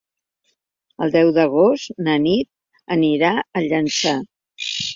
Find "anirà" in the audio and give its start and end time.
2.99-3.33